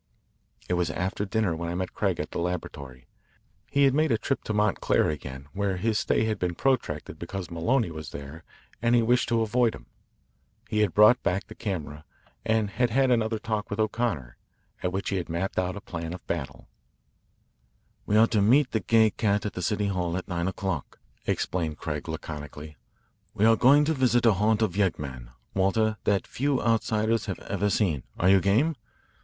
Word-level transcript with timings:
It 0.67 0.73
was 0.73 0.89
after 0.89 1.25
dinner 1.25 1.55
when 1.55 1.69
I 1.69 1.75
met 1.75 1.93
Craig 1.93 2.19
at 2.19 2.31
the 2.31 2.39
laboratory. 2.39 3.05
He 3.69 3.83
had 3.83 3.93
made 3.93 4.11
a 4.11 4.17
trip 4.17 4.43
to 4.45 4.51
Montclair 4.53 5.11
again, 5.11 5.47
where 5.53 5.77
his 5.77 5.99
stay 5.99 6.25
had 6.25 6.39
been 6.39 6.55
protracted 6.55 7.19
because 7.19 7.51
Maloney 7.51 7.91
was 7.91 8.09
there 8.09 8.43
and 8.81 8.95
he 8.95 9.03
wished 9.03 9.29
to 9.29 9.41
avoid 9.41 9.75
him. 9.75 9.85
He 10.67 10.79
had 10.79 10.95
brought 10.95 11.21
back 11.21 11.45
the 11.45 11.53
camera, 11.53 12.03
and 12.43 12.71
had 12.71 12.89
had 12.89 13.11
another 13.11 13.37
talk 13.37 13.69
with 13.69 13.79
O'Connor, 13.79 14.37
at 14.81 14.91
which 14.91 15.09
he 15.09 15.17
had 15.17 15.29
mapped 15.29 15.59
out 15.59 15.75
a 15.75 15.79
plan 15.81 16.13
of 16.13 16.25
battle. 16.25 16.67
"We 18.07 18.17
are 18.17 18.25
to 18.25 18.41
meet 18.41 18.71
the 18.71 18.79
Gay 18.79 19.11
Cat 19.11 19.45
at 19.45 19.53
the 19.53 19.61
City 19.61 19.85
Hall 19.85 20.17
at 20.17 20.27
nine 20.27 20.47
o'clock," 20.47 20.97
explained 21.27 21.77
Craig 21.77 22.09
laconically. 22.09 22.75
"We 23.35 23.45
are 23.45 23.55
going 23.55 23.85
to 23.85 23.93
visit 23.93 24.25
a 24.25 24.33
haunt 24.33 24.63
of 24.63 24.75
yeggmen, 24.75 25.29
Walter, 25.53 25.97
that 26.05 26.25
few 26.25 26.59
outsiders 26.59 27.27
have 27.27 27.37
ever 27.41 27.69
seen. 27.69 28.01
Are 28.17 28.29
you 28.29 28.41
game? 28.41 28.75